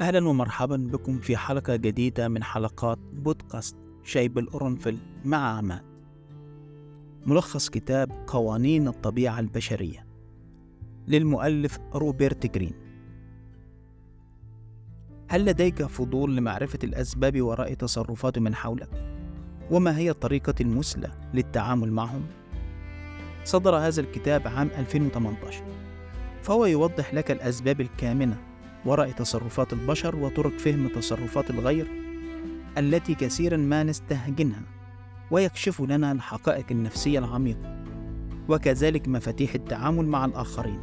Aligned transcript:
أهلا 0.00 0.28
ومرحبا 0.28 0.76
بكم 0.76 1.18
في 1.18 1.36
حلقة 1.36 1.76
جديدة 1.76 2.28
من 2.28 2.44
حلقات 2.44 2.98
بودكاست 3.12 3.76
شاي 4.02 4.28
بالقرنفل 4.28 4.98
مع 5.24 5.38
عماد 5.38 5.82
ملخص 7.26 7.68
كتاب 7.68 8.24
قوانين 8.26 8.88
الطبيعة 8.88 9.40
البشرية 9.40 10.06
للمؤلف 11.08 11.78
روبرت 11.94 12.46
جرين 12.46 12.72
هل 15.28 15.44
لديك 15.44 15.82
فضول 15.82 16.36
لمعرفة 16.36 16.78
الأسباب 16.84 17.42
وراء 17.42 17.74
تصرفات 17.74 18.38
من 18.38 18.54
حولك؟ 18.54 18.90
وما 19.70 19.98
هي 19.98 20.10
الطريقة 20.10 20.54
المثلى 20.60 21.10
للتعامل 21.34 21.92
معهم؟ 21.92 22.26
صدر 23.44 23.76
هذا 23.76 24.00
الكتاب 24.00 24.48
عام 24.48 24.70
2018 24.78 25.64
فهو 26.42 26.66
يوضح 26.66 27.14
لك 27.14 27.30
الأسباب 27.30 27.80
الكامنة 27.80 28.45
وراء 28.86 29.10
تصرفات 29.10 29.72
البشر 29.72 30.16
وطرق 30.16 30.58
فهم 30.58 30.88
تصرفات 30.88 31.50
الغير 31.50 31.86
التي 32.78 33.14
كثيرا 33.14 33.56
ما 33.56 33.82
نستهجنها 33.82 34.62
ويكشف 35.30 35.80
لنا 35.80 36.12
الحقائق 36.12 36.66
النفسية 36.70 37.18
العميقة 37.18 37.84
وكذلك 38.48 39.08
مفاتيح 39.08 39.54
التعامل 39.54 40.06
مع 40.06 40.24
الآخرين 40.24 40.80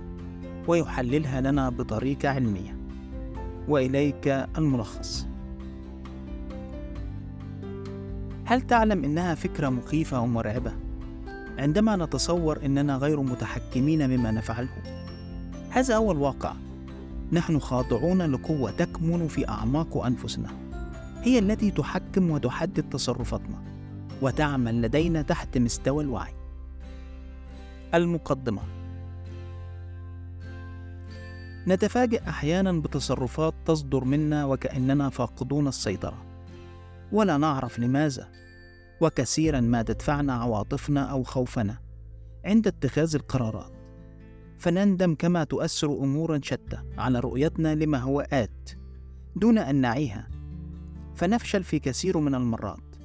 ويحللها 0.67 1.41
لنا 1.41 1.69
بطريقة 1.69 2.29
علمية. 2.29 2.77
وإليك 3.67 4.27
الملخص. 4.57 5.27
هل 8.45 8.61
تعلم 8.61 9.03
إنها 9.03 9.35
فكرة 9.35 9.69
مخيفة 9.69 10.21
ومرعبة؟ 10.21 10.71
عندما 11.57 11.95
نتصور 11.95 12.65
إننا 12.65 12.97
غير 12.97 13.21
متحكمين 13.21 14.09
مما 14.09 14.31
نفعله؟ 14.31 14.83
هذا 15.69 15.95
هو 15.95 16.11
الواقع. 16.11 16.53
نحن 17.33 17.59
خاضعون 17.59 18.21
لقوة 18.21 18.71
تكمن 18.71 19.27
في 19.27 19.49
أعماق 19.49 19.97
أنفسنا. 19.97 20.49
هي 21.21 21.39
التي 21.39 21.71
تحكم 21.71 22.31
وتحدد 22.31 22.89
تصرفاتنا 22.89 23.63
وتعمل 24.21 24.81
لدينا 24.81 25.21
تحت 25.21 25.57
مستوى 25.57 26.03
الوعي. 26.03 26.33
المقدمة. 27.93 28.61
نتفاجئ 31.67 32.29
أحيانا 32.29 32.71
بتصرفات 32.71 33.53
تصدر 33.65 34.03
منا 34.03 34.45
وكأننا 34.45 35.09
فاقدون 35.09 35.67
السيطرة. 35.67 36.25
ولا 37.11 37.37
نعرف 37.37 37.79
لماذا. 37.79 38.27
وكثيرا 39.01 39.59
ما 39.59 39.81
تدفعنا 39.81 40.33
عواطفنا 40.33 41.01
أو 41.01 41.23
خوفنا 41.23 41.77
عند 42.45 42.67
اتخاذ 42.67 43.15
القرارات. 43.15 43.72
فنندم 44.63 45.15
كما 45.15 45.43
تؤثر 45.43 45.87
أمورا 45.87 46.39
شتى 46.43 46.77
على 46.97 47.19
رؤيتنا 47.19 47.75
لما 47.75 47.97
هو 47.97 48.21
آت 48.21 48.69
دون 49.35 49.57
أن 49.57 49.75
نعيها. 49.75 50.29
فنفشل 51.15 51.63
في 51.63 51.79
كثير 51.79 52.17
من 52.17 52.35
المرات. 52.35 52.95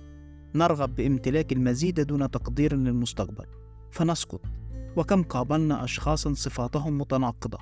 نرغب 0.54 0.94
بامتلاك 0.94 1.52
المزيد 1.52 2.00
دون 2.00 2.30
تقدير 2.30 2.76
للمستقبل. 2.76 3.44
فنسقط. 3.90 4.40
وكم 4.96 5.22
قابلنا 5.22 5.84
أشخاصا 5.84 6.34
صفاتهم 6.34 6.98
متناقضة. 6.98 7.58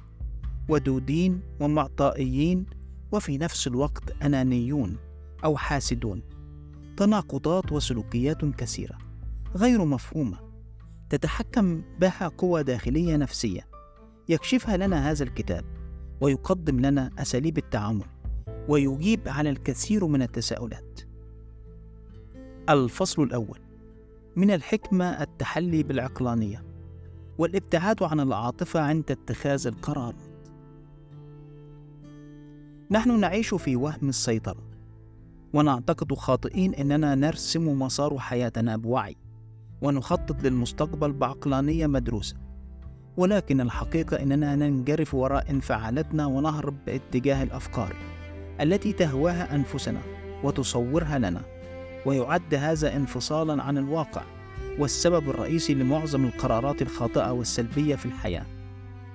ودودين 0.68 1.40
ومعطائيين 1.60 2.66
وفي 3.12 3.38
نفس 3.38 3.66
الوقت 3.66 4.22
أنانيون 4.22 4.96
أو 5.44 5.56
حاسدون. 5.56 6.22
تناقضات 6.96 7.72
وسلوكيات 7.72 8.44
كثيرة. 8.44 8.98
غير 9.54 9.84
مفهومة. 9.84 10.38
تتحكم 11.10 11.82
بها 12.00 12.28
قوة 12.28 12.62
داخلية 12.62 13.16
نفسية. 13.16 13.75
يكشفها 14.28 14.76
لنا 14.76 15.10
هذا 15.10 15.24
الكتاب 15.24 15.64
ويقدم 16.20 16.80
لنا 16.80 17.10
أساليب 17.18 17.58
التعامل 17.58 18.06
ويجيب 18.68 19.20
على 19.26 19.50
الكثير 19.50 20.06
من 20.06 20.22
التساؤلات. 20.22 21.00
الفصل 22.68 23.22
الأول 23.22 23.58
من 24.36 24.50
الحكمة 24.50 25.22
التحلي 25.22 25.82
بالعقلانية 25.82 26.64
والابتعاد 27.38 28.02
عن 28.02 28.20
العاطفة 28.20 28.80
عند 28.80 29.10
اتخاذ 29.10 29.66
القرارات. 29.66 30.14
نحن 32.90 33.20
نعيش 33.20 33.54
في 33.54 33.76
وهم 33.76 34.08
السيطرة 34.08 34.66
ونعتقد 35.54 36.14
خاطئين 36.14 36.74
إننا 36.74 37.14
نرسم 37.14 37.82
مسار 37.82 38.18
حياتنا 38.18 38.76
بوعي 38.76 39.16
ونخطط 39.82 40.42
للمستقبل 40.42 41.12
بعقلانية 41.12 41.86
مدروسة. 41.86 42.45
ولكن 43.16 43.60
الحقيقة 43.60 44.22
أننا 44.22 44.56
ننجرف 44.56 45.14
وراء 45.14 45.50
انفعالاتنا 45.50 46.26
ونهرب 46.26 46.76
باتجاه 46.86 47.42
الأفكار 47.42 47.96
التي 48.60 48.92
تهواها 48.92 49.54
أنفسنا 49.54 50.00
وتصورها 50.42 51.18
لنا 51.18 51.42
ويعد 52.06 52.54
هذا 52.54 52.96
انفصالا 52.96 53.62
عن 53.62 53.78
الواقع 53.78 54.22
والسبب 54.78 55.30
الرئيسي 55.30 55.74
لمعظم 55.74 56.24
القرارات 56.24 56.82
الخاطئة 56.82 57.30
والسلبية 57.32 57.96
في 57.96 58.06
الحياة. 58.06 58.46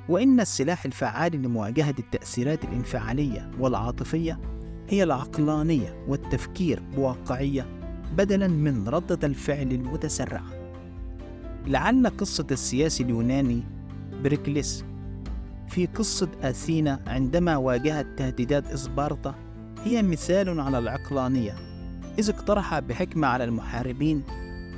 وإن 0.10 0.40
السلاح 0.40 0.86
الفعال 0.86 1.42
لمواجهة 1.42 1.96
التأثيرات 2.00 2.64
الانفعالية 2.64 3.52
والعاطفية 3.60 4.40
هي 4.90 5.04
العقلانية 5.04 6.06
والتفكير 6.08 6.82
بواقعية 6.96 7.66
بدلا 8.18 8.48
من 8.48 8.88
ردة 8.90 9.28
الفعل 9.28 9.72
المتسرعة. 9.72 10.46
لعل 11.68 12.08
قصة 12.08 12.48
السياسي 12.52 13.04
اليوناني 13.04 13.64
بريكليس. 14.24 14.86
في 15.68 15.86
قصة 15.86 16.30
أثينا 16.42 17.00
عندما 17.08 17.58
واجهت 17.58 18.08
تهديدات 18.18 18.72
إسبارتا 18.72 19.36
هي 19.84 20.04
مثال 20.04 20.60
على 20.60 20.78
العقلانية. 20.78 21.56
إذ 22.20 22.30
اقترح 22.30 22.80
بحكمة 22.80 23.28
على 23.28 23.44
المحاربين 23.44 24.24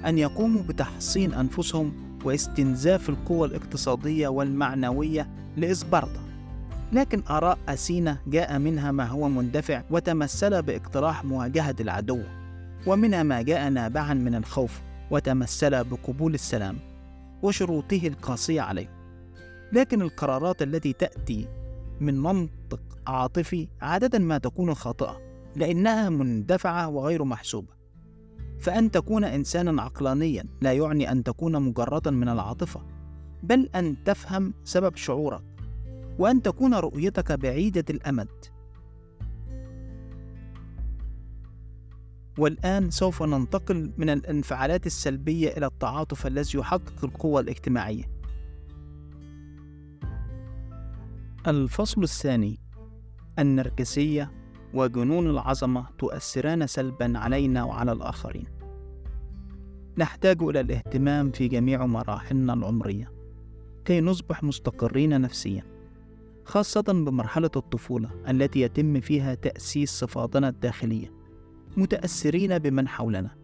أن 0.06 0.18
يقوموا 0.18 0.62
بتحصين 0.62 1.34
أنفسهم 1.34 1.94
واستنزاف 2.26 3.10
القوى 3.10 3.48
الاقتصادية 3.48 4.28
والمعنوية 4.28 5.28
لإسبارتا 5.58 6.20
لكن 6.94 7.24
آراء 7.30 7.58
أثينا 7.70 8.18
جاء 8.28 8.60
منها 8.60 8.92
ما 8.92 9.06
هو 9.06 9.30
مندفع 9.30 9.84
وتمثل 9.92 10.62
باقتراح 10.62 11.26
مواجهة 11.26 11.76
العدو. 11.80 12.20
ومنها 12.88 13.24
ما 13.24 13.42
جاء 13.42 13.70
نابعا 13.70 14.14
من 14.14 14.36
الخوف 14.36 14.82
وتمثل 15.12 15.84
بقبول 15.84 16.34
السلام 16.34 16.78
وشروطه 17.44 18.02
القاسية 18.08 18.62
عليه. 18.62 18.90
لكن 19.74 20.02
القرارات 20.02 20.62
التي 20.62 20.94
تأتي 20.94 21.48
من 22.00 22.20
منطق 22.20 22.82
عاطفي 23.08 23.68
عادة 23.82 24.20
ما 24.20 24.38
تكون 24.38 24.74
خاطئة 24.74 25.22
لأنها 25.56 26.10
مندفعة 26.10 26.90
وغير 26.90 27.24
محسوبة. 27.24 27.74
فأن 28.60 28.92
تكون 28.92 29.24
إنسانا 29.24 29.82
عقلانيا 29.82 30.46
لا 30.62 30.74
يعني 30.74 31.12
أن 31.12 31.24
تكون 31.24 31.62
مجردا 31.62 32.12
من 32.12 32.30
العاطفة 32.30 32.82
بل 33.44 33.70
أن 33.76 34.04
تفهم 34.04 34.54
سبب 34.64 34.96
شعورك 34.96 35.44
وأن 36.20 36.42
تكون 36.42 36.74
رؤيتك 36.74 37.32
بعيدة 37.32 37.86
الأمد. 37.90 38.30
والآن 42.38 42.92
سوف 42.92 43.24
ننتقل 43.24 43.94
من 43.98 44.10
الانفعالات 44.10 44.86
السلبية 44.86 45.50
إلى 45.58 45.66
التعاطف 45.66 46.28
الذي 46.28 46.60
يحقق 46.60 47.04
القوة 47.04 47.42
الاجتماعية. 47.42 48.13
الفصل 51.48 52.04
الثاني. 52.04 52.60
النرجسية 53.40 54.32
وجنون 54.74 55.30
العظمة 55.30 55.86
تؤثران 55.98 56.68
سلبا 56.68 57.18
علينا 57.20 57.64
وعلى 57.64 57.92
الآخرين. 57.92 58.46
نحتاج 59.98 60.44
إلى 60.44 60.60
الاهتمام 60.60 61.32
في 61.32 61.48
جميع 61.48 61.86
مراحلنا 61.86 62.54
العمرية 62.54 63.12
كي 63.86 64.02
نصبح 64.02 64.44
مستقرين 64.44 65.22
نفسيا 65.22 65.64
خاصة 66.46 66.82
بمرحلة 66.82 67.52
الطفولة 67.56 68.10
التي 68.30 68.62
يتم 68.62 69.00
فيها 69.00 69.36
تأسيس 69.36 69.92
صفاتنا 69.92 70.50
الداخلية 70.50 71.12
متأثرين 71.78 72.60
بمن 72.60 72.88
حولنا. 72.88 73.36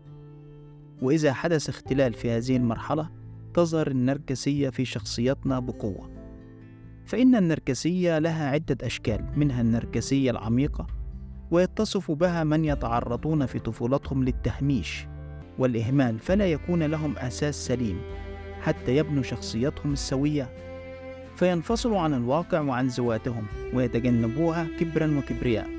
وإذا 1.02 1.34
حدث 1.34 1.69
اختلال 1.69 2.13
في 2.13 2.31
هذه 2.31 2.57
المرحلة 2.57 3.10
تظهر 3.54 3.88
النرجسية 3.88 4.69
في 4.69 4.86
شخصيتنا 4.86 5.60
بقوة. 5.60 6.19
فإن 7.10 7.36
النرجسية 7.36 8.20
لها 8.20 8.50
عدة 8.50 8.78
أشكال 8.84 9.26
منها 9.36 9.62
النرجسية 9.62 10.32
العميقة 10.32 10.88
ويتصف 11.52 12.12
بها 12.12 12.44
من 12.44 12.66
يتعرضون 12.66 13.46
في 13.46 13.60
طفولتهم 13.60 14.24
للتهميش 14.24 15.08
والإهمال 15.60 16.20
فلا 16.20 16.48
يكون 16.48 16.84
لهم 16.84 17.18
أساس 17.18 17.66
سليم 17.66 18.02
حتى 18.62 18.98
يبنوا 18.98 19.24
شخصيتهم 19.24 19.94
السوية. 19.94 20.50
فينفصلوا 21.36 22.00
عن 22.00 22.14
الواقع 22.14 22.62
وعن 22.62 22.88
ذواتهم 22.88 23.44
ويتجنبوها 23.74 24.68
كبرا 24.80 25.18
وكبرياء 25.18 25.70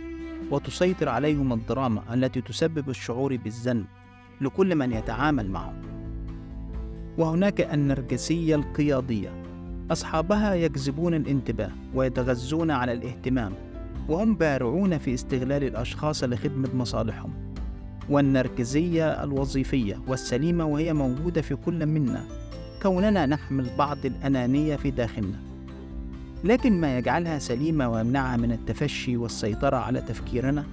وتسيطر 0.50 1.08
عليهم 1.08 1.52
الدراما 1.52 2.14
التي 2.14 2.40
تسبب 2.40 2.90
الشعور 2.90 3.36
بالذنب 3.36 3.86
لكل 4.40 4.76
من 4.76 4.92
يتعامل 4.92 5.50
معهم. 5.50 5.82
وهناك 7.18 7.60
النرجسية 7.60 8.54
القيادية. 8.54 9.39
أصحابها 9.90 10.54
يجذبون 10.54 11.14
الانتباه 11.14 11.70
ويتغذون 11.94 12.70
على 12.70 12.92
الاهتمام 12.92 13.52
وهم 14.08 14.34
بارعون 14.34 14.98
في 14.98 15.14
استغلال 15.14 15.64
الأشخاص 15.64 16.24
لخدمة 16.24 16.68
مصالحهم. 16.74 17.32
والنرجسية 18.10 19.24
الوظيفية 19.24 20.00
والسليمة 20.08 20.64
وهي 20.64 20.92
موجودة 20.92 21.42
في 21.42 21.56
كل 21.56 21.86
منا 21.86 22.24
كوننا 22.82 23.26
نحمل 23.26 23.66
بعض 23.78 24.06
الأنانية 24.06 24.76
في 24.76 24.90
داخلنا. 24.90 25.38
لكن 26.44 26.80
ما 26.80 26.98
يجعلها 26.98 27.38
سليمة 27.38 27.88
ويمنعها 27.88 28.36
من 28.36 28.52
التفشي 28.52 29.16
والسيطرة 29.16 29.76
على 29.76 30.00
تفكيرنا 30.00 30.64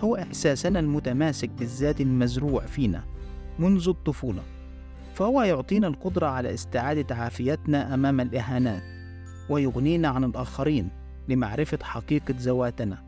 هو 0.00 0.16
إحساسنا 0.16 0.80
المتماسك 0.80 1.50
بالذات 1.58 2.00
المزروع 2.00 2.66
فينا 2.66 3.04
منذ 3.58 3.88
الطفولة. 3.88 4.42
فهو 5.18 5.42
يعطينا 5.42 5.86
القدرة 5.86 6.26
على 6.26 6.54
استعادة 6.54 7.14
عافيتنا 7.14 7.94
أمام 7.94 8.20
الإهانات 8.20 8.82
ويغنينا 9.50 10.08
عن 10.08 10.24
الآخرين 10.24 10.88
لمعرفة 11.28 11.78
حقيقة 11.82 12.34
ذواتنا 12.38 13.04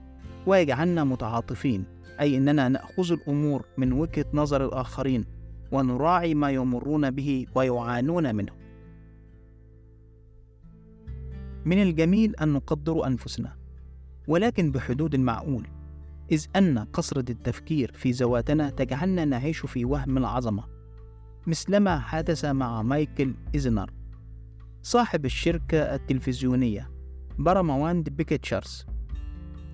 ويجعلنا 0.46 1.04
متعاطفين 1.04 1.84
أي 2.20 2.36
أننا 2.36 2.68
نأخذ 2.68 3.12
الأمور 3.12 3.64
من 3.78 3.92
وجهة 3.92 4.24
نظر 4.34 4.64
الآخرين 4.64 5.24
ونراعي 5.72 6.34
ما 6.34 6.50
يمرون 6.50 7.10
به 7.10 7.46
ويعانون 7.54 8.34
منه. 8.34 8.52
من 11.64 11.82
الجميل 11.82 12.36
أن 12.36 12.48
نقدر 12.48 13.06
أنفسنا 13.06 13.56
ولكن 14.28 14.72
بحدود 14.72 15.14
المعقول 15.14 15.66
إذ 16.32 16.46
أن 16.56 16.84
كثرة 16.84 17.30
التفكير 17.32 17.92
في 17.94 18.10
ذواتنا 18.10 18.70
تجعلنا 18.70 19.24
نعيش 19.24 19.66
في 19.66 19.84
وهم 19.84 20.18
العظمة. 20.18 20.79
مثلما 21.46 21.98
حدث 21.98 22.44
مع 22.44 22.82
مايكل 22.82 23.34
إيزنر 23.54 23.90
صاحب 24.82 25.24
الشركة 25.24 25.78
التلفزيونية 25.94 26.90
باراماونت 27.38 28.08
بيكتشرز. 28.08 28.86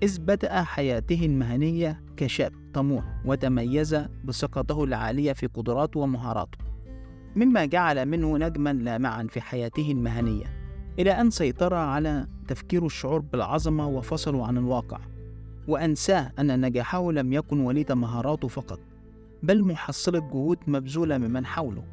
إذ 0.03 0.19
بدأ 0.19 0.63
حياته 0.63 1.25
المهنية 1.25 2.03
كشاب 2.17 2.53
طموح 2.73 3.03
وتميز 3.25 3.95
بثقته 4.23 4.83
العالية 4.83 5.33
في 5.33 5.47
قدراته 5.47 5.99
ومهاراته 5.99 6.57
مما 7.35 7.65
جعل 7.65 8.05
منه 8.05 8.37
نجما 8.37 8.73
لامعا 8.73 9.27
في 9.29 9.41
حياته 9.41 9.91
المهنية 9.91 10.45
إلى 10.99 11.11
أن 11.11 11.29
سيطر 11.29 11.73
على 11.73 12.27
تفكير 12.47 12.85
الشعور 12.85 13.19
بالعظمة 13.19 13.87
وفصله 13.87 14.47
عن 14.47 14.57
الواقع 14.57 14.99
وأنساه 15.67 16.31
أن 16.39 16.65
نجاحه 16.65 17.11
لم 17.11 17.33
يكن 17.33 17.59
وليد 17.59 17.91
مهاراته 17.91 18.47
فقط. 18.47 18.79
بل 19.43 19.63
محصلة 19.63 20.19
جهود 20.19 20.57
مبذولة 20.67 21.17
ممن 21.17 21.45
حوله. 21.45 21.83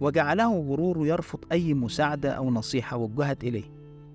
وجعله 0.00 0.60
غرور 0.60 1.06
يرفض 1.06 1.38
أي 1.52 1.74
مساعدة 1.74 2.30
أو 2.30 2.50
نصيحة 2.50 2.96
وجهت 2.96 3.44
إليه. 3.44 3.64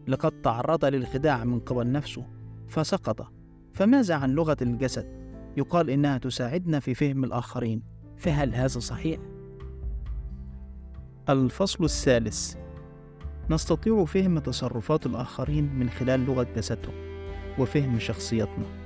لقد 0.07 0.41
تعرض 0.41 0.85
للخداع 0.85 1.43
من 1.43 1.59
قبل 1.59 1.91
نفسه 1.91 2.25
فسقط. 2.67 3.27
فماذا 3.73 4.15
عن 4.15 4.31
لغة 4.31 4.57
الجسد؟ 4.61 5.25
يقال 5.57 5.89
إنها 5.89 6.17
تساعدنا 6.17 6.79
في 6.79 6.93
فهم 6.93 7.23
الآخرين 7.23 7.83
فهل 8.17 8.55
هذا 8.55 8.79
صحيح؟ 8.79 9.19
الفصل 11.29 11.83
الثالث. 11.83 12.55
نستطيع 13.49 14.05
فهم 14.05 14.39
تصرفات 14.39 15.05
الآخرين 15.05 15.75
من 15.75 15.89
خلال 15.89 16.25
لغة 16.25 16.47
جسدهم 16.55 16.93
وفهم 17.59 17.99
شخصيتنا. 17.99 18.84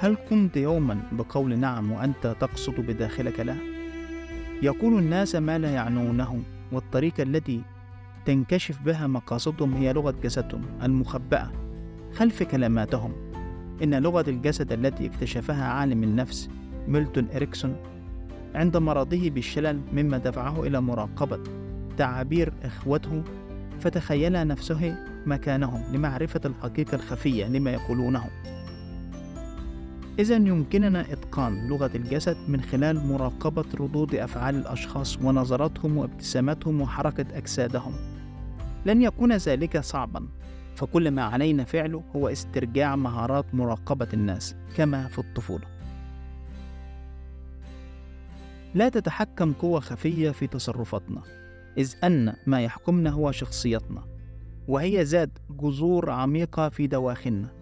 هل 0.00 0.16
قمت 0.30 0.56
يوما 0.56 1.02
بقول 1.12 1.58
نعم 1.58 1.92
وأنت 1.92 2.36
تقصد 2.40 2.74
بداخلك 2.80 3.40
لا؟ 3.40 3.56
يقول 4.62 4.98
الناس 4.98 5.34
ما 5.34 5.58
لا 5.58 5.70
يعنونه 5.70 6.42
والطريقة 6.72 7.22
التي 7.22 7.62
تنكشف 8.24 8.82
بها 8.82 9.06
مقاصدهم 9.06 9.74
هي 9.74 9.92
لغة 9.92 10.14
جسدهم 10.22 10.62
المخبأة 10.82 11.50
خلف 12.14 12.42
كلماتهم 12.42 13.12
إن 13.82 13.94
لغة 13.94 14.24
الجسد 14.30 14.72
التي 14.72 15.06
اكتشفها 15.06 15.64
عالم 15.64 16.02
النفس 16.02 16.48
ميلتون 16.88 17.28
إريكسون 17.34 17.76
عند 18.54 18.76
مرضه 18.76 19.30
بالشلل 19.30 19.80
مما 19.92 20.18
دفعه 20.18 20.62
إلى 20.62 20.80
مراقبة 20.80 21.40
تعابير 21.96 22.52
إخوته 22.62 23.22
فتخيل 23.80 24.46
نفسه 24.46 24.96
مكانهم 25.26 25.94
لمعرفة 25.94 26.40
الحقيقة 26.44 26.94
الخفية 26.94 27.46
لما 27.46 27.70
يقولونه 27.70 28.24
إذا 30.18 30.36
يمكننا 30.36 31.12
إتقان 31.12 31.68
لغة 31.68 31.90
الجسد 31.94 32.36
من 32.48 32.60
خلال 32.60 33.06
مراقبة 33.06 33.64
ردود 33.80 34.14
أفعال 34.14 34.54
الأشخاص 34.56 35.18
ونظراتهم 35.18 35.96
وابتساماتهم 35.96 36.80
وحركة 36.80 37.26
أجسادهم 37.38 37.92
لن 38.86 39.02
يكون 39.02 39.32
ذلك 39.32 39.80
صعبا 39.80 40.28
فكل 40.76 41.10
ما 41.10 41.22
علينا 41.22 41.64
فعله 41.64 42.02
هو 42.16 42.28
استرجاع 42.28 42.96
مهارات 42.96 43.54
مراقبة 43.54 44.08
الناس 44.14 44.56
كما 44.76 45.08
في 45.08 45.18
الطفولة. 45.18 45.64
لا 48.74 48.88
تتحكم 48.88 49.52
قوة 49.52 49.80
خفية 49.80 50.30
في 50.30 50.46
تصرفاتنا، 50.46 51.22
إذ 51.78 51.94
أن 52.04 52.34
ما 52.46 52.60
يحكمنا 52.60 53.10
هو 53.10 53.32
شخصيتنا، 53.32 54.02
وهي 54.68 55.02
ذات 55.02 55.30
جذور 55.50 56.10
عميقة 56.10 56.68
في 56.68 56.86
دواخلنا، 56.86 57.57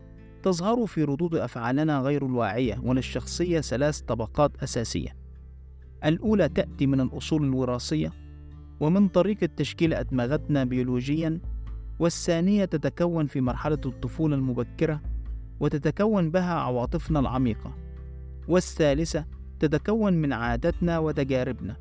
تظهر 0.47 0.87
في 0.87 1.05
ردود 1.05 1.35
أفعالنا 1.35 2.01
غير 2.01 2.27
الواعية، 2.27 2.81
وللشخصية 2.83 3.61
ثلاث 3.61 4.01
طبقات 4.01 4.63
أساسية. 4.63 5.17
الأولى 6.05 6.49
تأتي 6.49 6.87
من 6.87 7.01
الأصول 7.01 7.45
الوراثية، 7.45 8.13
ومن 8.81 9.09
طريقة 9.09 9.49
تشكيل 9.57 9.95
أدمغتنا 9.95 10.65
بيولوجيًا 10.65 11.41
والثانية 11.99 12.65
تتكون 12.65 13.27
في 13.27 13.41
مرحلة 13.41 13.81
الطفولة 13.87 14.37
المبكرة 14.37 15.01
وتتكون 15.61 16.31
بها 16.31 16.55
عواطفنا 16.55 17.21
العميقة 17.21 17.75
والثالثة 18.49 19.25
تتكون 19.61 20.13
من 20.15 20.33
عاداتنا 20.33 20.99
وتجاربنا 20.99 21.77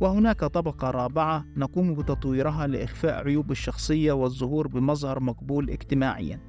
وهناك 0.00 0.40
طبقة 0.40 0.90
رابعة 0.90 1.44
نقوم 1.56 1.94
بتطويرها 1.94 2.66
لإخفاء 2.66 3.26
عيوب 3.26 3.50
الشخصية 3.50 4.12
والظهور 4.12 4.68
بمظهر 4.68 5.20
مقبول 5.20 5.70
اجتماعيا 5.70 6.47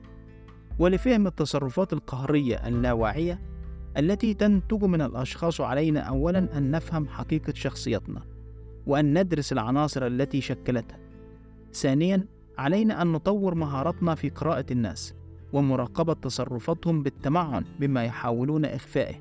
ولفهم 0.79 1.27
التصرفات 1.27 1.93
القهرية 1.93 2.67
اللاواعية 2.67 3.41
التي 3.97 4.33
تنتج 4.33 4.83
من 4.83 5.01
الأشخاص 5.01 5.61
علينا 5.61 5.99
أولا 5.99 6.57
أن 6.57 6.71
نفهم 6.71 7.07
حقيقة 7.07 7.53
شخصيتنا 7.53 8.21
وأن 8.87 9.19
ندرس 9.19 9.51
العناصر 9.51 10.07
التي 10.07 10.41
شكلتها. 10.41 10.99
ثانيا 11.73 12.25
علينا 12.57 13.01
أن 13.01 13.11
نطور 13.11 13.55
مهاراتنا 13.55 14.15
في 14.15 14.29
قراءة 14.29 14.65
الناس 14.71 15.13
ومراقبة 15.53 16.13
تصرفاتهم 16.13 17.03
بالتمعن 17.03 17.65
بما 17.79 18.03
يحاولون 18.03 18.65
إخفائه. 18.65 19.15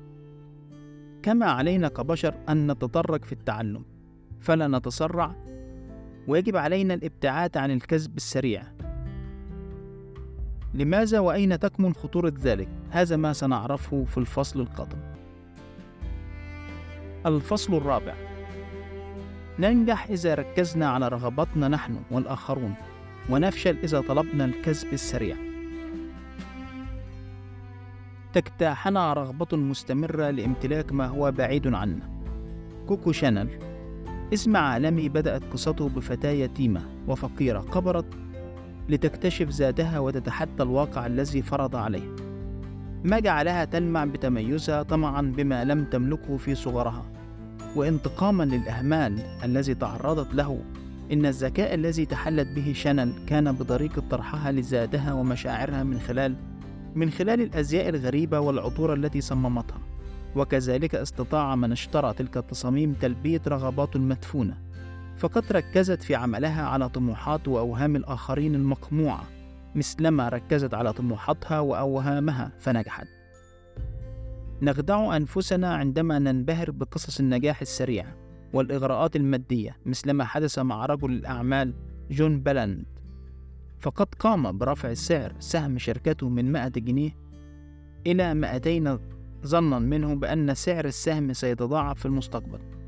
كما 1.23 1.45
علينا 1.45 1.87
كبشر 1.87 2.35
أن 2.49 2.71
نتطرق 2.71 3.25
في 3.25 3.31
التعلم 3.31 3.85
فلا 4.39 4.67
نتسرع. 4.67 5.35
ويجب 6.27 6.57
علينا 6.57 6.93
الابتعاد 6.93 7.57
عن 7.57 7.71
الكذب 7.71 8.17
السريع. 8.17 8.78
لماذا 10.73 11.19
وأين 11.19 11.59
تكمن 11.59 11.93
خطورة 11.93 12.33
ذلك؟ 12.41 12.67
هذا 12.91 13.15
ما 13.15 13.33
سنعرفه 13.33 14.05
في 14.05 14.17
الفصل 14.17 14.61
القادم. 14.61 14.97
الفصل 17.25 17.73
الرابع 17.73 18.13
ننجح 19.59 20.07
إذا 20.07 20.35
ركزنا 20.35 20.89
على 20.89 21.07
رغباتنا 21.07 21.67
نحن 21.67 21.95
والآخرون 22.11 22.73
ونفشل 23.29 23.77
إذا 23.83 24.01
طلبنا 24.01 24.45
الكسب 24.45 24.93
السريع 24.93 25.35
تجتاحنا 28.33 29.13
رغبة 29.13 29.57
مستمرة 29.57 30.29
لامتلاك 30.29 30.91
ما 30.91 31.07
هو 31.07 31.31
بعيد 31.31 31.67
عنا 31.67 32.09
كوكو 32.87 33.11
شانل 33.11 33.49
اسم 34.33 34.57
عالمي 34.57 35.09
بدأت 35.09 35.41
قصته 35.53 35.89
بفتاة 35.89 36.29
يتيمة 36.29 36.81
وفقيرة 37.07 37.59
كبرت 37.59 38.05
لتكتشف 38.89 39.49
ذاتها 39.49 39.99
وتتحدى 39.99 40.63
الواقع 40.63 41.05
الذي 41.05 41.41
فرض 41.41 41.75
عليها 41.75 42.15
ما 43.03 43.19
جعلها 43.19 43.65
تلمع 43.65 44.05
بتميزها 44.05 44.83
طمعا 44.83 45.21
بما 45.21 45.63
لم 45.63 45.85
تملكه 45.85 46.37
في 46.37 46.55
صغرها. 46.55 47.05
وانتقاما 47.75 48.43
للإهمال 48.43 49.19
الذي 49.43 49.73
تعرضت 49.73 50.35
له 50.35 50.59
إن 51.11 51.25
الذكاء 51.25 51.73
الذي 51.73 52.05
تحلت 52.05 52.47
به 52.55 52.73
شانل 52.73 53.13
كان 53.27 53.51
بطريقة 53.51 54.03
طرحها 54.09 54.51
لذاتها 54.51 55.13
ومشاعرها 55.13 55.83
من 55.83 55.99
خلال 55.99 56.35
من 56.95 57.11
خلال 57.11 57.41
الأزياء 57.41 57.89
الغريبة 57.89 58.39
والعطور 58.39 58.93
التي 58.93 59.21
صممتها. 59.21 59.79
وكذلك 60.35 60.95
استطاع 60.95 61.55
من 61.55 61.71
اشترى 61.71 62.13
تلك 62.13 62.37
التصاميم 62.37 62.93
تلبية 62.93 63.41
رغبات 63.47 63.95
المدفونة 63.95 64.57
فقد 65.19 65.51
ركزت 65.51 66.03
في 66.03 66.15
عملها 66.15 66.65
على 66.65 66.89
طموحات 66.89 67.47
وأوهام 67.47 67.95
الآخرين 67.95 68.55
المقموعة 68.55 69.23
مثلما 69.75 70.29
ركزت 70.29 70.73
على 70.73 70.93
طموحاتها 70.93 71.59
وأوهامها 71.59 72.51
فنجحت. 72.59 73.07
نخدع 74.61 75.15
أنفسنا 75.15 75.73
عندما 75.73 76.19
ننبهر 76.19 76.71
بقصص 76.71 77.19
النجاح 77.19 77.61
السريع 77.61 78.05
والإغراءات 78.53 79.15
المادية 79.15 79.77
مثلما 79.85 80.23
حدث 80.23 80.59
مع 80.59 80.85
رجل 80.85 81.11
الأعمال 81.11 81.73
جون 82.11 82.39
بلانت 82.39 82.85
فقد 83.79 84.07
قام 84.19 84.57
برفع 84.57 84.93
سعر 84.93 85.33
سهم 85.39 85.77
شركته 85.77 86.29
من 86.29 86.51
100 86.51 86.67
جنيه 86.67 87.11
إلى 88.07 88.33
200 88.33 88.99
ظنا 89.45 89.79
منه 89.79 90.15
بأن 90.15 90.53
سعر 90.53 90.85
السهم 90.85 91.33
سيتضاعف 91.33 91.99
في 91.99 92.05
المستقبل. 92.05 92.78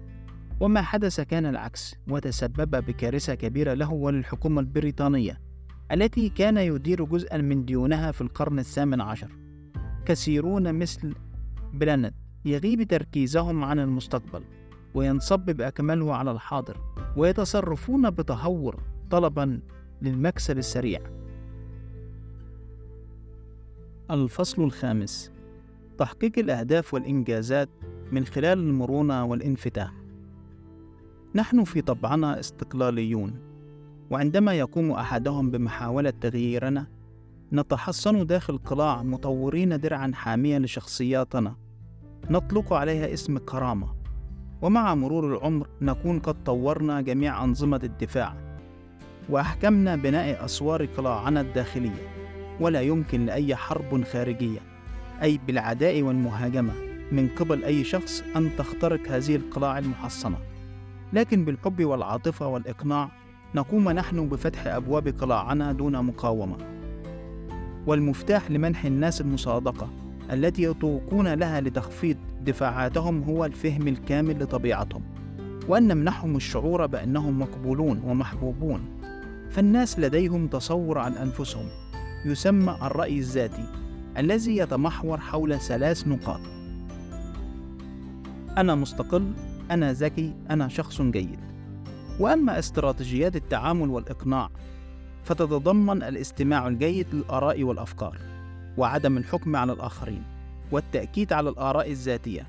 وما 0.62 0.82
حدث 0.82 1.22
كان 1.22 1.46
العكس 1.46 1.96
وتسبب 2.08 2.86
بكارثة 2.86 3.36
كبيرة 3.36 3.74
له 3.74 3.94
وللحكومة 3.94 4.62
البريطانية 4.62 5.42
التي 5.92 6.30
كان 6.30 6.58
يدير 6.58 7.06
جزءا 7.06 7.38
من 7.38 7.66
ديونها 7.66 8.12
في 8.12 8.22
القرن 8.22 8.60
الثامن 8.60 9.02
عشر. 9.02 9.32
كثيرون 10.06 10.76
مثل 10.76 11.16
بلانت 11.74 12.14
يغيب 12.46 12.84
تركيزهم 12.84 13.64
عن 13.64 13.80
المستقبل 13.80 14.44
وينصب 14.94 15.40
بأكمله 15.40 16.16
على 16.16 16.32
الحاضر 16.32 16.78
ويتصرفون 17.18 18.10
بتهور 18.10 18.84
طلبا 19.12 19.60
للمكسب 20.02 20.58
السريع. 20.58 21.02
الفصل 24.12 24.64
الخامس 24.64 25.32
تحقيق 25.98 26.40
الأهداف 26.40 26.94
والإنجازات 26.94 27.70
من 28.12 28.26
خلال 28.26 28.60
المرونة 28.60 29.26
والانفتاح. 29.26 30.01
نحن 31.36 31.64
في 31.64 31.82
طبعنا 31.82 32.40
استقلاليون 32.40 33.34
وعندما 34.10 34.54
يقوم 34.54 34.92
أحدهم 34.92 35.52
بمحاولة 35.52 36.14
تغييرنا 36.22 36.88
نتحصن 37.54 38.26
داخل 38.26 38.58
قلاع 38.58 39.04
مطورين 39.04 39.80
درعا 39.80 40.12
حامية 40.14 40.58
لشخصياتنا. 40.58 41.56
نطلق 42.30 42.74
عليها 42.74 43.14
اسم 43.14 43.38
كرامة 43.38 43.88
ومع 44.62 44.96
مرور 44.96 45.38
العمر 45.38 45.68
نكون 45.82 46.20
قد 46.20 46.44
طورنا 46.44 47.02
جميع 47.02 47.44
أنظمة 47.44 47.80
الدفاع 47.84 48.36
وأحكمنا 49.30 49.96
بناء 49.96 50.46
أسوار 50.46 50.86
قلاعنا 50.86 51.42
الداخلية 51.42 52.08
ولا 52.60 52.82
يمكن 52.82 53.26
لأي 53.26 53.56
حرب 53.56 54.04
خارجية 54.04 54.60
أي 55.22 55.40
بالعداء 55.48 56.02
والمهاجمة 56.02 56.74
من 57.12 57.30
قبل 57.40 57.64
أي 57.64 57.84
شخص 57.84 58.24
أن 58.36 58.50
تخترق 58.58 59.08
هذه 59.08 59.36
القلاع 59.36 59.78
المحصنة. 59.80 60.51
لكن 61.14 61.46
بالحب 61.46 61.86
والعاطفة 61.86 62.48
والإقناع 62.48 63.12
نقوم 63.56 63.90
نحن 63.90 64.30
بفتح 64.30 64.68
أبواب 64.68 65.08
قلاعنا 65.08 65.72
دون 65.72 66.06
مقاومة. 66.06 66.58
والمفتاح 67.88 68.52
لمنح 68.52 68.86
الناس 68.86 69.22
المصادقة 69.22 69.90
التي 70.32 70.64
يطوقون 70.64 71.34
لها 71.34 71.62
لتخفيض 71.62 72.18
دفاعاتهم 72.42 73.24
هو 73.24 73.46
الفهم 73.46 73.88
الكامل 73.88 74.44
لطبيعتهم. 74.44 75.02
وأن 75.68 75.88
نمنحهم 75.88 76.36
الشعور 76.36 76.86
بأنهم 76.86 77.40
مقبولون 77.40 78.02
ومحبوبون. 78.06 78.82
فالناس 79.50 80.00
لديهم 80.00 80.48
تصور 80.48 80.98
عن 80.98 81.14
أنفسهم. 81.14 81.66
يسمى 82.26 82.78
الرأي 82.82 83.18
الذاتي 83.18 83.66
الذي 84.18 84.58
يتمحور 84.58 85.20
حول 85.20 85.60
ثلاث 85.60 86.08
نقاط. 86.08 86.40
أنا 88.58 88.76
مستقل 88.76 89.32
أنا 89.72 89.94
ذكي 89.94 90.36
أنا 90.50 90.68
شخص 90.68 91.02
جيد. 91.02 91.40
وأما 92.20 92.60
استراتيجيات 92.60 93.36
التعامل 93.36 93.90
والإقناع 93.90 94.50
فتتضمن 95.24 96.04
الاستماع 96.04 96.68
الجيد 96.68 97.08
للآراء 97.14 97.64
والأفكار 97.64 98.18
وعدم 98.78 99.18
الحكم 99.18 99.56
على 99.56 99.74
الآخرين 99.74 100.24
والتأكيد 100.72 101.34
على 101.34 101.50
الآراء 101.50 101.92
الذاتية. 101.92 102.46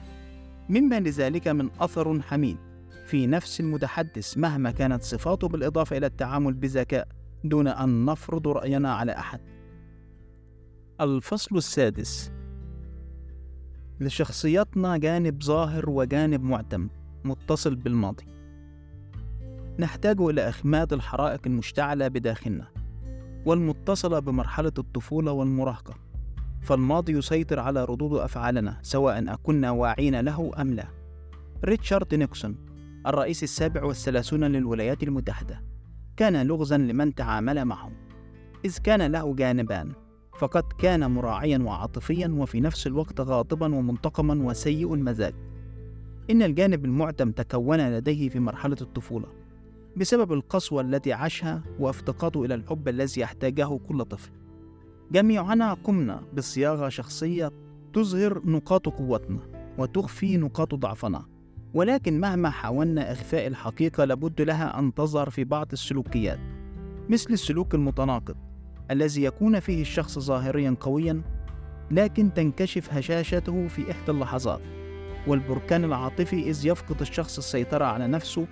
مما 0.69 1.01
لذلك 1.01 1.49
من 1.49 1.71
أثر 1.81 2.23
حميد 2.23 2.57
في 3.07 3.27
نفس 3.27 3.61
المتحدث 3.61 4.39
مهما 4.39 4.71
كانت 4.71 5.03
صفاته 5.03 5.49
بالإضافة 5.49 5.97
إلى 5.97 6.07
التعامل 6.07 6.55
بذكاء 6.55 7.09
دون 7.45 7.69
أن 7.69 8.05
نفرض 8.05 8.49
رأينا 8.49 8.95
على 8.95 9.13
أحد. 9.13 9.41
الفصل 11.01 11.57
السادس. 11.57 12.33
لشخصيتنا 14.01 14.97
جانب 14.97 15.43
ظاهر 15.43 15.91
وجانب 15.91 16.43
معتم. 16.43 16.89
متصل 17.25 17.75
بالماضي. 17.75 18.25
نحتاج 19.79 20.21
إلى 20.21 20.49
إخماد 20.49 20.93
الحرائق 20.93 21.41
المشتعلة 21.47 22.09
بداخلنا 22.09 22.69
والمتصلة 23.47 24.19
بمرحلة 24.19 24.73
الطفولة 24.79 25.33
والمراهقة. 25.33 25.95
فالماضي 26.63 27.13
يسيطر 27.13 27.61
على 27.61 27.85
ردود 27.85 28.21
أفعالنا 28.21 28.79
سواء 28.83 29.35
أكنا 29.35 29.71
واعين 29.71 30.21
له 30.21 30.51
أم 30.61 30.75
لا. 30.75 30.87
ريتشارد 31.65 32.15
نيكسون 32.15 32.57
الرئيس 33.07 33.43
السابع 33.43 33.85
والثلاثون 33.85 34.45
للولايات 34.45 35.03
المتحدة 35.03 35.63
كان 36.17 36.47
لغزا 36.47 36.79
لمن 36.79 37.15
تعامل 37.15 37.65
معه 37.65 37.91
إذ 38.65 38.79
كان 38.79 39.13
له 39.13 39.35
جانبان 39.35 39.93
فقد 40.39 40.65
كان 40.79 41.11
مراعيا 41.11 41.59
وعاطفيا 41.59 42.29
وفي 42.29 42.61
نفس 42.61 42.87
الوقت 42.87 43.21
غاضبا 43.21 43.75
ومنتقما 43.75 44.45
وسيء 44.45 44.95
المزاج. 44.95 45.35
إن 46.31 46.43
الجانب 46.43 46.85
المعتم 46.85 47.33
تكون 47.33 47.91
لديه 47.91 48.29
في 48.29 48.41
مرحلة 48.41 48.77
الطفولة 48.81 49.27
بسبب 49.97 50.33
القسوة 50.33 50.83
التي 50.83 51.13
عاشها 51.13 51.63
وافتقاده 51.79 52.45
إلى 52.45 52.55
الحب 52.55 52.89
الذي 52.89 53.21
يحتاجه 53.21 53.79
كل 53.89 54.05
طفل. 54.05 54.31
جميعنا 55.13 55.75
قمنا 55.75 56.23
بصياغة 56.37 56.89
شخصية 56.89 57.51
تظهر 57.93 58.43
نقاط 58.45 58.89
قوتنا 58.89 59.39
وتخفي 59.79 60.37
نقاط 60.37 60.75
ضعفنا 60.75 61.25
ولكن 61.75 62.21
مهما 62.21 62.51
حاولنا 62.51 63.13
إخفاء 63.13 63.47
الحقيقة 63.47 64.05
لابد 64.05 64.41
لها 64.43 64.79
أن 64.79 64.95
تظهر 64.95 65.31
في 65.31 65.45
بعض 65.45 65.69
السلوكيات 65.73 66.39
مثل 67.09 67.33
السلوك 67.33 67.75
المتناقض 67.75 68.37
الذي 68.91 69.23
يكون 69.23 69.61
فيه 69.61 69.81
الشخص 69.81 70.19
ظاهريا 70.19 70.77
قويا 70.81 71.23
لكن 71.91 72.35
تنكشف 72.35 72.95
هشاشته 72.95 73.69
في 73.69 73.91
إحدى 73.91 74.13
اللحظات. 74.13 74.61
والبركان 75.27 75.85
العاطفي 75.85 76.51
إذ 76.51 76.67
يفقد 76.67 77.01
الشخص 77.01 77.39
السيطرة 77.39 77.85
على 77.85 78.07
نفسه 78.07 78.47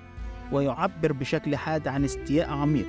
ويعبر 0.53 1.13
بشكل 1.13 1.57
حاد 1.57 1.89
عن 1.89 2.05
استياء 2.05 2.51
عميق 2.51 2.87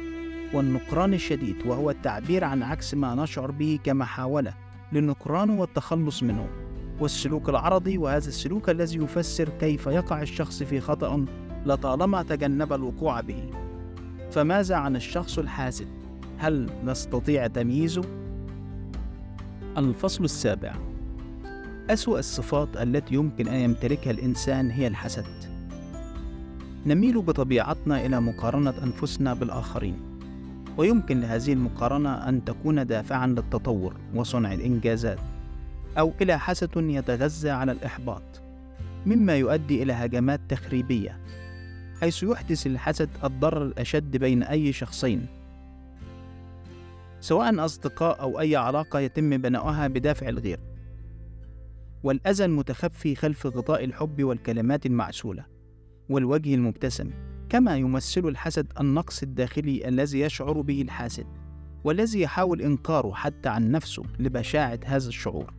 والنكران 0.53 1.13
الشديد 1.13 1.55
وهو 1.65 1.89
التعبير 1.89 2.43
عن 2.43 2.63
عكس 2.63 2.93
ما 2.93 3.15
نشعر 3.15 3.51
به 3.51 3.79
كمحاولة 3.83 4.53
للنكران 4.91 5.49
والتخلص 5.49 6.23
منه. 6.23 6.47
والسلوك 6.99 7.49
العرضي 7.49 7.97
وهذا 7.97 8.27
السلوك 8.27 8.69
الذي 8.69 8.97
يفسر 8.97 9.49
كيف 9.49 9.87
يقع 9.87 10.21
الشخص 10.21 10.63
في 10.63 10.79
خطأ 10.79 11.25
لطالما 11.65 12.23
تجنب 12.23 12.73
الوقوع 12.73 13.21
به. 13.21 13.49
فماذا 14.31 14.75
عن 14.75 14.95
الشخص 14.95 15.39
الحاسد؟ 15.39 15.87
هل 16.37 16.69
نستطيع 16.85 17.47
تمييزه؟ 17.47 18.03
الفصل 19.77 20.23
السابع. 20.23 20.90
أسوأ 21.93 22.19
الصفات 22.19 22.77
التي 22.77 23.15
يمكن 23.15 23.47
أن 23.47 23.59
يمتلكها 23.59 24.11
الإنسان 24.11 24.71
هي 24.71 24.87
الحسد. 24.87 25.25
نميل 26.85 27.21
بطبيعتنا 27.21 28.05
إلى 28.05 28.21
مقارنة 28.21 28.73
أنفسنا 28.83 29.33
بالآخرين 29.33 29.99
ويمكن 30.77 31.21
لهذه 31.21 31.53
المقارنة 31.53 32.29
أن 32.29 32.45
تكون 32.45 32.87
دافعا 32.87 33.27
للتطور 33.27 33.95
وصنع 34.15 34.53
الإنجازات 34.53 35.19
أو 35.99 36.13
إلى 36.21 36.39
حسد 36.39 36.69
يتغذى 36.75 37.49
على 37.49 37.71
الإحباط 37.71 38.41
مما 39.05 39.35
يؤدي 39.35 39.83
إلى 39.83 39.93
هجمات 39.93 40.41
تخريبية 40.49 41.19
حيث 42.01 42.23
يحدث 42.23 42.67
الحسد 42.67 43.09
الضرر 43.23 43.65
الأشد 43.65 44.17
بين 44.17 44.43
أي 44.43 44.73
شخصين. 44.73 45.25
سواء 47.19 47.65
أصدقاء 47.65 48.21
أو 48.21 48.39
أي 48.39 48.55
علاقة 48.55 48.99
يتم 48.99 49.37
بناؤها 49.37 49.87
بدافع 49.87 50.29
الغير. 50.29 50.70
والأذى 52.03 52.45
المتخفي 52.45 53.15
خلف 53.15 53.47
غطاء 53.47 53.83
الحب 53.83 54.23
والكلمات 54.23 54.85
المعسولة. 54.85 55.45
والوجه 56.09 56.55
المبتسم 56.55 57.09
كما 57.49 57.77
يمثل 57.77 58.27
الحسد 58.27 58.73
النقص 58.79 59.23
الداخلي 59.23 59.87
الذي 59.87 60.19
يشعر 60.19 60.61
به 60.61 60.81
الحاسد 60.81 61.25
والذي 61.83 62.21
يحاول 62.21 62.61
إنكاره 62.61 63.11
حتى 63.13 63.49
عن 63.49 63.71
نفسه 63.71 64.03
لبشاعة 64.19 64.79
هذا 64.85 65.07
الشعور. 65.07 65.53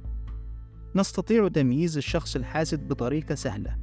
نستطيع 0.95 1.49
تمييز 1.49 1.97
الشخص 1.97 2.37
الحاسد 2.37 2.89
بطريقة 2.89 3.35
سهلة. 3.35 3.79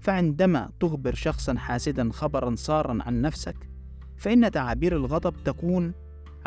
فعندما 0.00 0.70
تخبر 0.80 1.14
شخصا 1.14 1.54
حاسدا 1.54 2.12
خبرا 2.12 2.54
سارا 2.54 2.98
عن 3.02 3.20
نفسك 3.20 3.56
فإن 4.16 4.50
تعابير 4.50 4.96
الغضب 4.96 5.34
تكون 5.44 5.92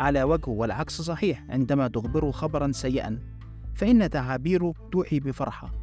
على 0.00 0.22
وجهه 0.22 0.48
والعكس 0.48 1.02
صحيح 1.02 1.44
عندما 1.48 1.88
تخبره 1.88 2.30
خبرا 2.30 2.72
سيئا. 2.72 3.37
فإن 3.78 4.10
تعابيره 4.10 4.74
توحي 4.92 5.20
بفرحة. 5.20 5.74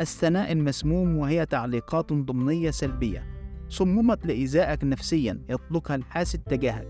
الثناء 0.00 0.52
المسموم 0.52 1.16
وهي 1.16 1.46
تعليقات 1.46 2.12
ضمنية 2.12 2.70
سلبية 2.70 3.26
صممت 3.68 4.26
لإيذائك 4.26 4.84
نفسيا 4.84 5.40
يطلقها 5.48 5.94
الحاسد 5.94 6.38
تجاهك. 6.38 6.88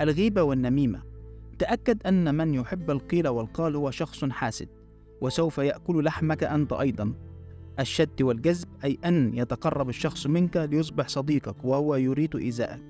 الغيبة 0.00 0.42
والنميمة. 0.42 1.02
تأكد 1.58 2.06
أن 2.06 2.34
من 2.34 2.54
يحب 2.54 2.90
القيل 2.90 3.28
والقال 3.28 3.76
هو 3.76 3.90
شخص 3.90 4.24
حاسد 4.24 4.68
وسوف 5.20 5.58
يأكل 5.58 6.04
لحمك 6.04 6.44
أنت 6.44 6.72
أيضا. 6.72 7.14
الشد 7.80 8.22
والجذب 8.22 8.68
أي 8.84 8.98
أن 9.04 9.34
يتقرب 9.34 9.88
الشخص 9.88 10.26
منك 10.26 10.56
ليصبح 10.56 11.08
صديقك 11.08 11.64
وهو 11.64 11.94
يريد 11.94 12.36
إيذائك 12.36 12.82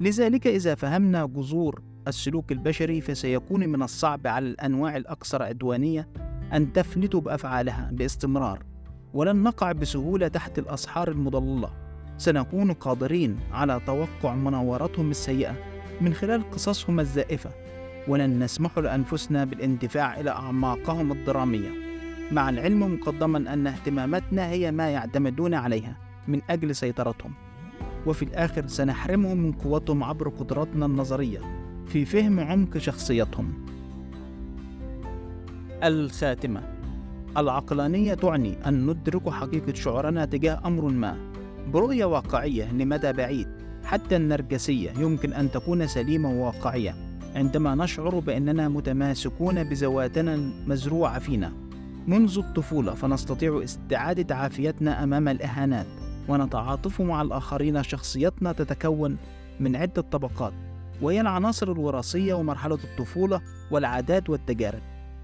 لذلك 0.00 0.46
إذا 0.46 0.74
فهمنا 0.74 1.26
جذور 1.26 1.82
السلوك 2.08 2.52
البشري 2.52 3.00
فسيكون 3.00 3.68
من 3.68 3.82
الصعب 3.82 4.26
على 4.26 4.46
الأنواع 4.46 4.96
الأكثر 4.96 5.42
عدوانية 5.42 6.08
أن 6.52 6.72
تفلتوا 6.72 7.20
بأفعالها 7.20 7.90
باستمرار. 7.92 8.62
ولن 9.14 9.42
نقع 9.42 9.72
بسهولة 9.72 10.28
تحت 10.28 10.58
الأسحار 10.58 11.10
المضللة. 11.10 11.70
سنكون 12.18 12.72
قادرين 12.72 13.38
على 13.52 13.80
توقع 13.86 14.34
مناورتهم 14.34 15.10
السيئة 15.10 15.54
من 16.00 16.14
خلال 16.14 16.50
قصصهم 16.50 17.00
الزائفة. 17.00 17.50
ولن 18.08 18.42
نسمح 18.42 18.78
لأنفسنا 18.78 19.44
بالاندفاع 19.44 20.20
إلى 20.20 20.30
أعماقهم 20.30 21.12
الدرامية. 21.12 21.70
مع 22.32 22.50
العلم 22.50 22.94
مقدما 22.94 23.38
أن 23.52 23.66
اهتماماتنا 23.66 24.48
هي 24.48 24.72
ما 24.72 24.90
يعتمدون 24.90 25.54
عليها 25.54 25.96
من 26.28 26.40
أجل 26.50 26.74
سيطرتهم. 26.74 27.32
وفي 28.06 28.24
الآخر 28.24 28.66
سنحرمهم 28.66 29.38
من 29.38 29.52
قوتهم 29.52 30.04
عبر 30.04 30.28
قدراتنا 30.28 30.86
النظرية. 30.86 31.69
في 31.92 32.04
فهم 32.04 32.40
عمق 32.40 32.78
شخصيتهم. 32.78 33.66
الخاتمة. 35.84 36.62
العقلانية 37.36 38.14
تعني 38.14 38.56
أن 38.66 38.86
ندرك 38.86 39.28
حقيقة 39.28 39.74
شعورنا 39.74 40.24
تجاه 40.24 40.60
أمر 40.66 40.84
ما. 40.84 41.16
برؤية 41.72 42.04
واقعية 42.04 42.72
لمدى 42.72 43.12
بعيد 43.12 43.48
حتى 43.84 44.16
النرجسية 44.16 44.90
يمكن 44.90 45.32
أن 45.32 45.50
تكون 45.50 45.86
سليمة 45.86 46.30
وواقعية 46.30 46.94
عندما 47.34 47.74
نشعر 47.74 48.18
بأننا 48.18 48.68
متماسكون 48.68 49.64
بذواتنا 49.64 50.34
المزروعة 50.34 51.18
فينا. 51.18 51.52
منذ 52.06 52.38
الطفولة 52.38 52.94
فنستطيع 52.94 53.64
استعادة 53.64 54.34
عافيتنا 54.34 55.04
أمام 55.04 55.28
الإهانات 55.28 55.86
ونتعاطف 56.28 57.00
مع 57.00 57.22
الآخرين 57.22 57.82
شخصيتنا 57.82 58.52
تتكون 58.52 59.16
من 59.60 59.76
عدة 59.76 60.02
طبقات. 60.02 60.69
وهي 61.02 61.20
العناصر 61.20 61.72
الوراثية 61.72 62.34
ومرحلة 62.34 62.78
الطفولة 62.84 63.40
والعادات 63.70 64.30
والتجارب. 64.30 64.82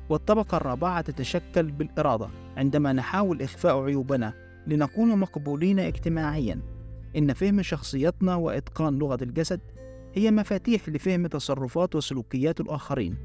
والطبقة 0.09 0.57
الرابعة 0.57 1.01
تتشكل 1.01 1.63
بالإرادة 1.73 2.29
عندما 2.57 2.93
نحاول 2.93 3.43
إخفاء 3.43 3.83
عيوبنا 3.83 4.33
لنكون 4.67 5.19
مقبولين 5.19 5.79
اجتماعيا. 5.79 6.61
إن 7.17 7.33
فهم 7.33 7.63
شخصيتنا 7.63 8.35
وإتقان 8.35 8.99
لغة 8.99 9.19
الجسد 9.23 9.61
هي 10.15 10.31
مفاتيح 10.31 10.89
لفهم 10.89 11.27
تصرفات 11.27 11.95
وسلوكيات 11.95 12.61
الآخرين. 12.61 13.17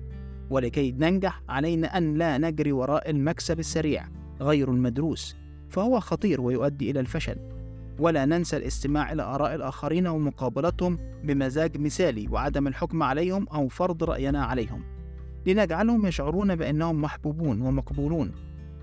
ولكي 0.50 0.92
ننجح 0.92 1.42
علينا 1.50 1.98
أن 1.98 2.18
لا 2.18 2.38
نجري 2.38 2.72
وراء 2.72 3.10
المكسب 3.10 3.60
السريع 3.60 4.08
غير 4.42 4.72
المدروس 4.72 5.36
فهو 5.70 6.00
خطير 6.00 6.42
ويؤدي 6.42 6.92
إلى 6.92 7.00
الفشل. 7.00 7.61
ولا 8.00 8.26
ننسى 8.26 8.58
الاستماع 8.58 9.12
إلى 9.12 9.24
آراء 9.24 9.56
الآخرين 9.56 10.08
ومقابلتهم 10.08 11.00
بمزاج 11.24 11.78
مثالي 11.78 12.28
وعدم 12.28 12.68
الحكم 12.68 13.04
عليهم 13.04 13.48
أو 13.48 13.68
فرض 13.68 14.04
رأينا 14.04 14.46
عليهم. 14.46 14.84
لنجعلهم 15.46 16.06
يشعرون 16.06 16.56
بأنهم 16.56 17.02
محبوبون 17.02 17.62
ومقبولون 17.62 18.32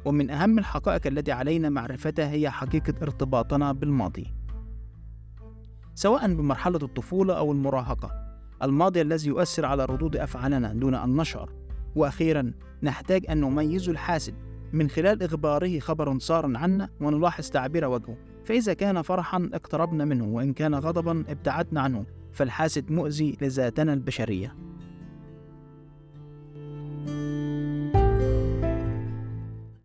ومن 0.04 0.30
أهم 0.30 0.58
الحقائق 0.58 1.06
التي 1.06 1.32
علينا 1.32 1.68
معرفتها 1.68 2.30
هي 2.30 2.50
حقيقة 2.50 2.94
ارتباطنا 3.02 3.72
بالماضي. 3.72 4.26
سواء 5.94 6.34
بمرحلة 6.34 6.78
الطفولة 6.82 7.34
أو 7.34 7.52
المراهقة 7.52 8.10
الماضي 8.62 9.00
الذي 9.00 9.28
يؤثر 9.28 9.66
على 9.66 9.84
ردود 9.84 10.16
أفعالنا 10.16 10.72
دون 10.72 10.94
أن 10.94 11.16
نشعر. 11.16 11.50
وأخيرا 11.96 12.52
نحتاج 12.82 13.24
أن 13.30 13.40
نميز 13.40 13.88
الحاسد 13.88 14.34
من 14.72 14.88
خلال 14.88 15.22
إخباره 15.22 15.78
خبر 15.78 16.18
صار 16.18 16.56
عنا 16.56 16.88
ونلاحظ 17.00 17.50
تعبير 17.50 17.88
وجهه. 17.88 18.16
فإذا 18.48 18.74
كان 18.74 19.02
فرحا 19.02 19.50
اقتربنا 19.54 20.04
منه 20.04 20.24
وإن 20.24 20.52
كان 20.52 20.74
غضبا 20.74 21.24
ابتعدنا 21.28 21.80
عنه 21.80 22.04
فالحاسد 22.32 22.90
مؤذي 22.90 23.36
لذاتنا 23.40 23.92
البشرية. 23.92 24.54